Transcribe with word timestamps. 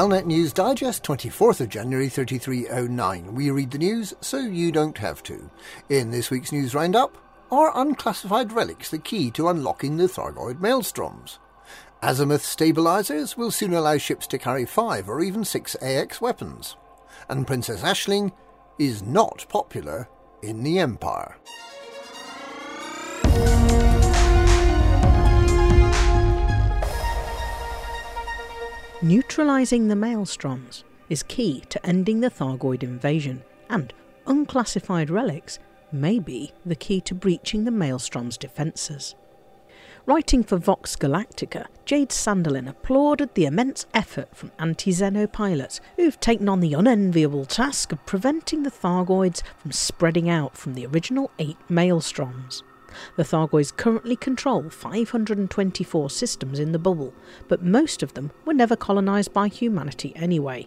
Galnet 0.00 0.24
News 0.24 0.54
Digest, 0.54 1.02
24th 1.04 1.60
of 1.60 1.68
January 1.68 2.08
3309. 2.08 3.34
We 3.34 3.50
read 3.50 3.70
the 3.70 3.76
news 3.76 4.14
so 4.22 4.38
you 4.38 4.72
don't 4.72 4.96
have 4.96 5.22
to. 5.24 5.50
In 5.90 6.10
this 6.10 6.30
week's 6.30 6.52
news 6.52 6.74
roundup, 6.74 7.18
are 7.52 7.78
unclassified 7.78 8.50
relics 8.50 8.88
the 8.88 8.98
key 8.98 9.30
to 9.32 9.50
unlocking 9.50 9.98
the 9.98 10.06
Thargoid 10.06 10.58
maelstroms? 10.58 11.36
Azimuth 12.02 12.40
stabilizers 12.40 13.36
will 13.36 13.50
soon 13.50 13.74
allow 13.74 13.98
ships 13.98 14.26
to 14.28 14.38
carry 14.38 14.64
five 14.64 15.06
or 15.06 15.20
even 15.20 15.44
six 15.44 15.76
AX 15.82 16.18
weapons. 16.18 16.76
And 17.28 17.46
Princess 17.46 17.82
Aisling 17.82 18.32
is 18.78 19.02
not 19.02 19.44
popular 19.50 20.08
in 20.42 20.62
the 20.62 20.78
Empire. 20.78 21.36
Neutralising 29.02 29.88
the 29.88 29.94
maelstroms 29.94 30.84
is 31.08 31.22
key 31.22 31.62
to 31.70 31.86
ending 31.86 32.20
the 32.20 32.28
Thargoid 32.28 32.82
invasion, 32.82 33.42
and 33.70 33.94
unclassified 34.26 35.08
relics 35.08 35.58
may 35.90 36.18
be 36.18 36.52
the 36.66 36.74
key 36.74 37.00
to 37.00 37.14
breaching 37.14 37.64
the 37.64 37.70
maelstrom's 37.70 38.36
defences. 38.36 39.14
Writing 40.04 40.44
for 40.44 40.58
Vox 40.58 40.96
Galactica, 40.96 41.64
Jade 41.86 42.10
Sanderlin 42.10 42.68
applauded 42.68 43.34
the 43.34 43.46
immense 43.46 43.86
effort 43.94 44.36
from 44.36 44.52
anti 44.58 44.90
Xeno 44.90 45.32
pilots 45.32 45.80
who've 45.96 46.20
taken 46.20 46.46
on 46.46 46.60
the 46.60 46.74
unenviable 46.74 47.46
task 47.46 47.92
of 47.92 48.04
preventing 48.04 48.64
the 48.64 48.70
Thargoids 48.70 49.42
from 49.56 49.72
spreading 49.72 50.28
out 50.28 50.58
from 50.58 50.74
the 50.74 50.84
original 50.84 51.30
eight 51.38 51.56
maelstroms. 51.70 52.62
The 53.16 53.22
Thargoids 53.22 53.76
currently 53.76 54.16
control 54.16 54.70
524 54.70 56.10
systems 56.10 56.58
in 56.58 56.72
the 56.72 56.78
bubble, 56.78 57.14
but 57.48 57.62
most 57.62 58.02
of 58.02 58.14
them 58.14 58.30
were 58.44 58.54
never 58.54 58.76
colonised 58.76 59.32
by 59.32 59.48
humanity 59.48 60.12
anyway. 60.16 60.66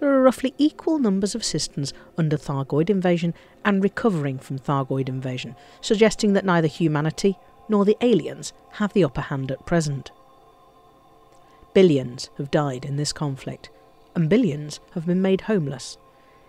There 0.00 0.10
are 0.10 0.22
roughly 0.22 0.54
equal 0.58 0.98
numbers 0.98 1.34
of 1.34 1.44
systems 1.44 1.92
under 2.16 2.36
Thargoid 2.36 2.90
invasion 2.90 3.34
and 3.64 3.82
recovering 3.82 4.38
from 4.38 4.58
Thargoid 4.58 5.08
invasion, 5.08 5.56
suggesting 5.80 6.32
that 6.34 6.44
neither 6.44 6.68
humanity 6.68 7.36
nor 7.68 7.84
the 7.84 7.96
aliens 8.00 8.52
have 8.72 8.92
the 8.92 9.04
upper 9.04 9.22
hand 9.22 9.50
at 9.50 9.66
present. 9.66 10.10
Billions 11.72 12.30
have 12.38 12.50
died 12.50 12.84
in 12.84 12.96
this 12.96 13.12
conflict, 13.12 13.70
and 14.14 14.30
billions 14.30 14.80
have 14.92 15.06
been 15.06 15.22
made 15.22 15.42
homeless. 15.42 15.98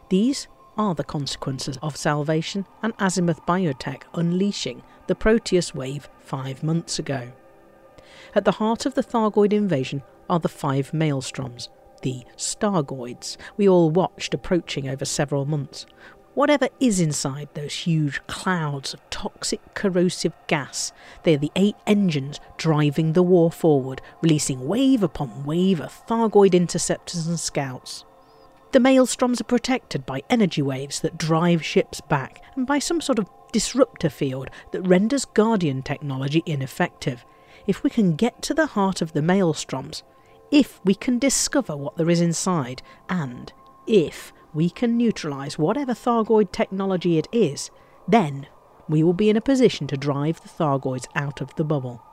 These 0.10 0.48
are 0.78 0.94
the 0.94 1.04
consequences 1.04 1.80
of 1.82 1.98
Salvation 1.98 2.66
and 2.84 2.94
Azimuth 3.00 3.44
Biotech 3.46 4.04
unleashing 4.14 4.84
the 5.08 5.16
Proteus 5.16 5.74
wave 5.74 6.10
five 6.20 6.64
months 6.64 7.00
ago. 7.00 7.32
At 8.34 8.46
the 8.46 8.54
heart 8.54 8.86
of 8.86 8.96
the 8.96 9.04
Thargoid 9.04 9.54
invasion 9.54 10.04
are 10.30 10.40
the 10.40 10.50
five 10.50 10.92
maelstroms, 10.92 11.70
the 12.02 12.24
Stargoids, 12.38 13.38
we 13.58 13.68
all 13.68 13.90
watched 13.90 14.34
approaching 14.34 14.88
over 14.88 15.06
several 15.06 15.46
months. 15.46 15.86
Whatever 16.36 16.68
is 16.82 17.00
inside 17.00 17.48
those 17.54 17.74
huge 17.74 18.22
clouds 18.28 18.94
of 18.94 19.10
toxic 19.10 19.62
corrosive 19.74 20.34
gas, 20.48 20.92
they 21.24 21.36
are 21.36 21.40
the 21.40 21.52
eight 21.56 21.78
engines 21.88 22.42
driving 22.58 23.14
the 23.14 23.24
war 23.24 23.50
forward, 23.50 24.02
releasing 24.22 24.68
wave 24.68 25.02
upon 25.02 25.46
wave 25.46 25.80
of 25.80 26.06
Thargoid 26.08 26.54
interceptors 26.54 27.26
and 27.26 27.40
scouts. 27.40 28.04
The 28.74 28.80
maelstroms 28.80 29.40
are 29.40 29.46
protected 29.46 30.06
by 30.06 30.24
energy 30.30 30.62
waves 30.62 31.00
that 31.00 31.18
drive 31.18 31.64
ships 31.64 32.02
back 32.02 32.44
and 32.58 32.68
by 32.68 32.80
some 32.80 33.00
sort 33.00 33.18
of 33.18 33.30
disruptor 33.56 34.10
field 34.10 34.50
that 34.72 34.82
renders 34.82 35.24
Guardian 35.24 35.82
technology 35.82 36.44
ineffective. 36.46 37.24
If 37.66 37.84
we 37.84 37.90
can 37.90 38.18
get 38.18 38.42
to 38.42 38.54
the 38.54 38.66
heart 38.66 39.02
of 39.02 39.14
the 39.14 39.22
maelstroms, 39.22 40.04
if 40.52 40.82
we 40.84 40.94
can 40.94 41.20
discover 41.20 41.78
what 41.78 41.96
there 41.96 42.10
is 42.10 42.20
inside, 42.20 42.82
and 43.08 43.54
if 43.88 44.34
we 44.54 44.70
can 44.70 44.98
neutralise 44.98 45.58
whatever 45.58 45.94
Thargoid 45.94 46.52
technology 46.52 47.18
it 47.18 47.30
is, 47.32 47.72
then 48.10 48.48
we 48.90 49.04
will 49.04 49.14
be 49.14 49.30
in 49.30 49.38
a 49.38 49.50
position 49.50 49.88
to 49.88 49.96
drive 49.96 50.42
the 50.42 50.50
Thargoids 50.50 51.08
out 51.16 51.40
of 51.40 51.56
the 51.56 51.64
bubble. 51.64 52.04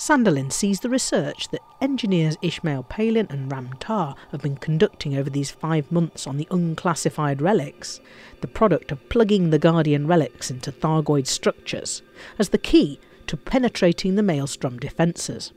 Sanderlin 0.00 0.50
sees 0.50 0.80
the 0.80 0.88
research 0.88 1.50
that 1.50 1.60
engineers 1.78 2.38
Ishmael 2.40 2.84
Palin 2.84 3.26
and 3.28 3.52
Ram 3.52 3.74
Tah 3.80 4.14
have 4.30 4.40
been 4.40 4.56
conducting 4.56 5.14
over 5.14 5.28
these 5.28 5.50
five 5.50 5.92
months 5.92 6.26
on 6.26 6.38
the 6.38 6.48
unclassified 6.50 7.42
relics, 7.42 8.00
the 8.40 8.48
product 8.48 8.90
of 8.92 9.08
plugging 9.10 9.50
the 9.50 9.58
Guardian 9.58 10.06
relics 10.06 10.50
into 10.50 10.72
Thargoid 10.72 11.26
structures, 11.26 12.00
as 12.38 12.48
the 12.48 12.56
key 12.56 12.98
to 13.26 13.36
penetrating 13.36 14.14
the 14.14 14.22
Maelstrom 14.22 14.78
defences. 14.78 15.52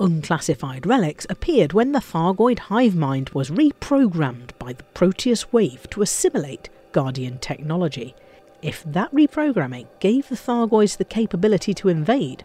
Unclassified 0.00 0.84
relics 0.84 1.24
appeared 1.30 1.72
when 1.72 1.92
the 1.92 2.00
Thargoid 2.00 2.58
hive 2.58 2.96
mind 2.96 3.28
was 3.28 3.50
reprogrammed 3.50 4.50
by 4.58 4.72
the 4.72 4.82
Proteus 4.82 5.52
wave 5.52 5.88
to 5.90 6.02
assimilate 6.02 6.70
Guardian 6.90 7.38
technology. 7.38 8.16
If 8.62 8.82
that 8.82 9.14
reprogramming 9.14 9.86
gave 10.00 10.28
the 10.28 10.34
Thargoids 10.34 10.96
the 10.96 11.04
capability 11.04 11.72
to 11.74 11.88
invade, 11.88 12.44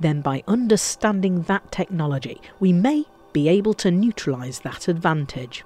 then 0.00 0.20
by 0.22 0.42
understanding 0.48 1.42
that 1.42 1.70
technology, 1.70 2.40
we 2.58 2.72
may 2.72 3.04
be 3.32 3.48
able 3.48 3.74
to 3.74 3.90
neutralise 3.90 4.60
that 4.60 4.88
advantage. 4.88 5.64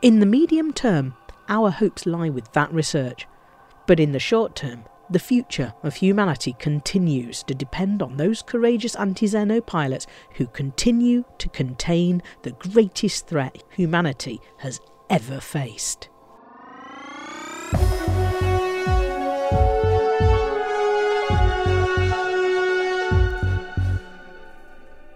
In 0.00 0.20
the 0.20 0.26
medium 0.26 0.72
term, 0.72 1.14
our 1.48 1.70
hopes 1.70 2.06
lie 2.06 2.30
with 2.30 2.52
that 2.52 2.72
research, 2.72 3.26
but 3.86 4.00
in 4.00 4.12
the 4.12 4.20
short 4.20 4.54
term, 4.54 4.84
the 5.10 5.18
future 5.18 5.74
of 5.82 5.96
humanity 5.96 6.56
continues 6.58 7.42
to 7.42 7.54
depend 7.54 8.00
on 8.00 8.16
those 8.16 8.40
courageous 8.40 8.94
anti 8.94 9.26
Xeno 9.26 9.64
pilots 9.64 10.06
who 10.36 10.46
continue 10.46 11.24
to 11.38 11.48
contain 11.50 12.22
the 12.42 12.52
greatest 12.52 13.26
threat 13.26 13.62
humanity 13.70 14.40
has 14.58 14.80
ever 15.10 15.40
faced. 15.40 16.08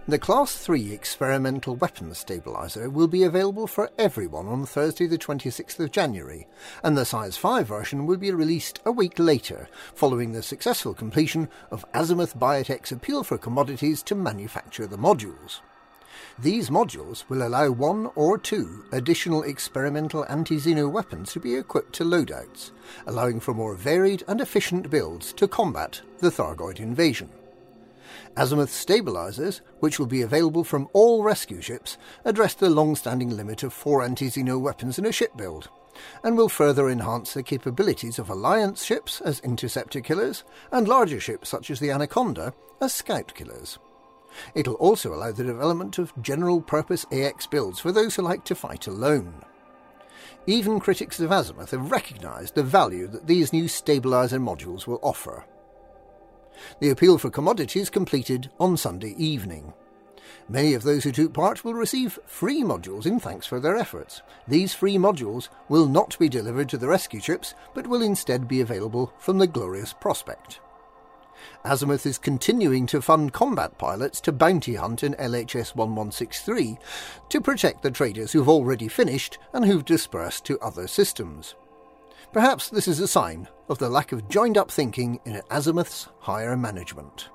The 0.09 0.21
Class 0.21 0.55
3 0.55 0.93
Experimental 0.93 1.75
Weapons 1.75 2.19
Stabilizer 2.19 2.89
will 2.89 3.09
be 3.09 3.25
available 3.25 3.67
for 3.67 3.91
everyone 3.99 4.47
on 4.47 4.65
Thursday 4.65 5.09
the 5.09 5.19
26th 5.19 5.81
of 5.81 5.91
January, 5.91 6.47
and 6.85 6.97
the 6.97 7.05
Size 7.05 7.37
5 7.37 7.67
version 7.67 8.07
will 8.07 8.17
be 8.17 8.31
released 8.31 8.79
a 8.87 8.93
week 8.93 9.19
later, 9.19 9.69
following 9.97 10.31
the 10.31 10.45
successful 10.45 10.95
completion 10.95 11.49
of 11.73 11.85
Azimuth 11.93 12.39
Biotech's 12.39 12.93
appeal 12.93 13.25
for 13.25 13.37
commodities 13.37 14.01
to 14.05 14.15
manufacture 14.15 14.87
the 14.87 14.97
modules. 14.97 15.59
These 16.39 16.71
modules 16.71 17.29
will 17.29 17.45
allow 17.45 17.71
one 17.71 18.09
or 18.15 18.39
two 18.39 18.85
additional 18.93 19.43
experimental 19.43 20.25
anti-Xeno 20.29 20.89
weapons 20.89 21.33
to 21.33 21.41
be 21.41 21.57
equipped 21.57 21.95
to 21.95 22.05
loadouts, 22.05 22.71
allowing 23.09 23.41
for 23.41 23.55
more 23.55 23.75
varied 23.75 24.23
and 24.29 24.41
efficient 24.41 24.89
builds 24.89 25.33
to 25.33 25.49
combat 25.49 26.01
the 26.21 26.31
Thargoid 26.31 26.79
invasion. 26.79 27.29
Azimuth 28.37 28.71
stabilizers, 28.71 29.63
which 29.81 29.99
will 29.99 30.07
be 30.07 30.23
available 30.23 30.65
from 30.65 30.89
all 30.93 31.23
rescue 31.23 31.61
ships, 31.61 31.99
address 32.25 32.55
the 32.55 32.71
long-standing 32.71 33.31
limit 33.31 33.63
of 33.63 33.73
four 33.73 34.03
anti-Xeno 34.03 34.61
weapons 34.61 34.99
in 34.99 35.07
a 35.07 35.13
ship 35.13 35.37
build, 35.37 35.69
and 36.23 36.37
will 36.37 36.49
further 36.49 36.89
enhance 36.89 37.35
the 37.35 37.43
capabilities 37.43 38.19
of 38.19 38.29
Alliance 38.29 38.85
ships 38.85 39.21
as 39.21 39.41
interceptor 39.41 40.01
killers, 40.01 40.45
and 40.71 40.87
larger 40.87 41.21
ships 41.21 41.49
such 41.49 41.71
as 41.71 41.81
the 41.81 41.91
Anaconda 41.91 42.53
as 42.81 42.95
scout 42.95 43.35
killers. 43.35 43.79
It'll 44.55 44.75
also 44.75 45.15
allow 45.15 45.33
the 45.33 45.45
development 45.45 45.99
of 45.99 46.13
general-purpose 46.23 47.07
AX 47.11 47.47
builds 47.47 47.81
for 47.81 47.93
those 47.93 48.17
who 48.17 48.23
like 48.23 48.45
to 48.45 48.55
fight 48.55 48.87
alone. 48.87 49.35
Even 50.47 50.79
critics 50.79 51.19
of 51.19 51.33
Azimuth 51.33 51.71
have 51.71 51.91
recognised 51.91 52.55
the 52.55 52.63
value 52.63 53.09
that 53.09 53.27
these 53.27 53.53
new 53.53 53.67
stabilizer 53.67 54.39
modules 54.39 54.87
will 54.87 55.01
offer. 55.03 55.45
The 56.81 56.91
appeal 56.91 57.19
for 57.19 57.31
commodities 57.31 57.91
completed 57.91 58.51
on 58.59 58.77
Sunday 58.77 59.15
evening. 59.17 59.73
Many 60.49 60.75
of 60.75 60.85
those 60.85 61.05
who 61.05 61.13
took 61.13 61.33
part 61.33 61.65
will 61.65 61.75
receive 61.75 62.19
free 62.27 62.63
modules 62.63 63.05
in 63.05 63.19
thanks 63.19 63.47
for 63.47 63.59
their 63.59 63.77
efforts. 63.77 64.23
These 64.47 64.75
free 64.75 64.97
modules 64.97 65.49
will 65.69 65.87
not 65.87 66.17
be 66.19 66.29
delivered 66.29 66.69
to 66.69 66.79
the 66.79 66.87
rescue 66.87 67.21
ships, 67.21 67.55
but 67.75 67.87
will 67.87 68.03
instead 68.03 68.47
be 68.47 68.61
available 68.61 69.13
from 69.19 69.39
the 69.39 69.49
Glorious 69.49 69.93
Prospect. 69.93 70.61
Azimuth 71.65 72.07
is 72.07 72.19
continuing 72.19 72.87
to 72.87 73.03
fund 73.03 73.33
combat 73.33 73.77
pilots 73.77 74.21
to 74.23 74.33
bounty 74.33 74.77
hunt 74.77 75.03
in 75.03 75.15
LHS 75.15 75.75
1163 75.75 76.79
to 77.29 77.41
protect 77.41 77.83
the 77.83 77.91
traders 77.91 78.33
who've 78.33 78.49
already 78.49 78.89
finished 78.89 79.39
and 79.53 79.65
who've 79.65 79.85
dispersed 79.85 80.45
to 80.45 80.61
other 80.61 80.87
systems. 80.87 81.55
Perhaps 82.37 82.69
this 82.69 82.87
is 82.87 83.01
a 83.01 83.09
sign 83.09 83.49
of 83.71 83.79
the 83.79 83.89
lack 83.89 84.13
of 84.13 84.29
joined 84.29 84.59
up 84.59 84.71
thinking 84.71 85.21
in 85.25 85.41
Azimuth's 85.51 86.11
higher 86.19 86.55
management. 86.55 87.31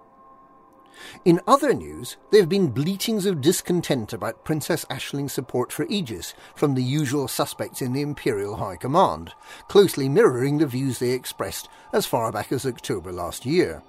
In 1.26 1.42
other 1.48 1.74
news, 1.74 2.18
there 2.30 2.40
have 2.42 2.50
been 2.50 2.70
bleatings 2.70 3.26
of 3.26 3.42
discontent 3.42 4.14
about 4.14 4.46
Princess 4.46 4.86
Aisling's 4.92 5.34
support 5.34 5.72
for 5.74 5.88
Aegis 5.90 6.36
from 6.56 6.76
the 6.76 6.84
usual 6.84 7.28
suspects 7.28 7.82
in 7.82 7.94
the 7.94 8.02
Imperial 8.02 8.58
High 8.58 8.76
Command, 8.76 9.34
closely 9.70 10.08
mirroring 10.08 10.60
the 10.60 10.68
views 10.68 11.00
they 11.00 11.14
expressed 11.14 11.68
as 11.92 12.06
far 12.06 12.32
back 12.32 12.52
as 12.52 12.68
October 12.68 13.12
last 13.12 13.44
year. 13.44 13.82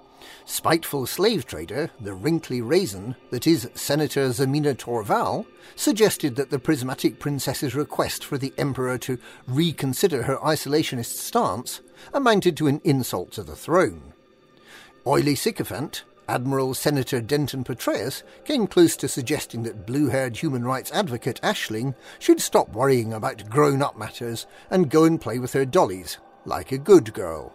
Spiteful 0.45 1.05
slave 1.05 1.45
trader, 1.45 1.89
the 1.99 2.13
wrinkly 2.13 2.61
raisin 2.61 3.15
that 3.29 3.47
is 3.47 3.69
Senator 3.75 4.29
Zemina 4.29 4.75
Torval, 4.75 5.45
suggested 5.75 6.35
that 6.35 6.49
the 6.49 6.59
prismatic 6.59 7.19
princess's 7.19 7.75
request 7.75 8.23
for 8.23 8.37
the 8.37 8.53
emperor 8.57 8.97
to 8.99 9.17
reconsider 9.47 10.23
her 10.23 10.37
isolationist 10.37 11.17
stance 11.17 11.81
amounted 12.13 12.57
to 12.57 12.67
an 12.67 12.81
insult 12.83 13.31
to 13.31 13.43
the 13.43 13.55
throne. 13.55 14.13
Oily 15.05 15.35
sycophant, 15.35 16.03
Admiral 16.27 16.73
Senator 16.73 17.19
Denton 17.19 17.63
Patreus 17.63 18.23
came 18.45 18.67
close 18.67 18.95
to 18.97 19.07
suggesting 19.07 19.63
that 19.63 19.85
blue 19.85 20.07
haired 20.07 20.37
human 20.37 20.63
rights 20.63 20.91
advocate 20.91 21.41
Aisling 21.41 21.95
should 22.19 22.41
stop 22.41 22.69
worrying 22.69 23.11
about 23.11 23.49
grown 23.49 23.81
up 23.81 23.97
matters 23.97 24.47
and 24.69 24.89
go 24.89 25.03
and 25.03 25.19
play 25.19 25.39
with 25.39 25.53
her 25.53 25.65
dollies, 25.65 26.17
like 26.45 26.71
a 26.71 26.77
good 26.77 27.13
girl. 27.13 27.53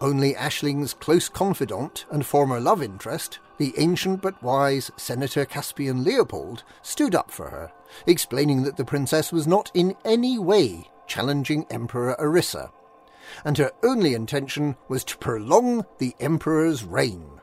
Only 0.00 0.34
Aisling's 0.34 0.94
close 0.94 1.28
confidant 1.28 2.04
and 2.10 2.24
former 2.24 2.60
love 2.60 2.82
interest, 2.82 3.38
the 3.58 3.74
ancient 3.78 4.22
but 4.22 4.42
wise 4.42 4.90
Senator 4.96 5.44
Caspian 5.44 6.04
Leopold, 6.04 6.64
stood 6.82 7.14
up 7.14 7.30
for 7.30 7.50
her, 7.50 7.72
explaining 8.06 8.62
that 8.62 8.76
the 8.76 8.84
princess 8.84 9.32
was 9.32 9.46
not 9.46 9.70
in 9.74 9.96
any 10.04 10.38
way 10.38 10.90
challenging 11.06 11.66
Emperor 11.70 12.16
Arissa, 12.18 12.70
and 13.44 13.58
her 13.58 13.70
only 13.82 14.14
intention 14.14 14.76
was 14.88 15.04
to 15.04 15.18
prolong 15.18 15.84
the 15.98 16.14
Emperor's 16.20 16.84
reign 16.84 17.40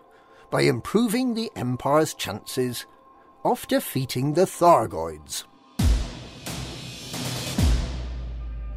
by 0.49 0.61
improving 0.61 1.33
the 1.33 1.51
Empire's 1.55 2.13
chances 2.13 2.85
of 3.43 3.67
defeating 3.67 4.33
the 4.33 4.45
Thargoids. 4.45 5.45